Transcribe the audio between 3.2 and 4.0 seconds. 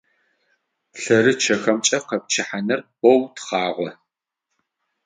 тхъагъо.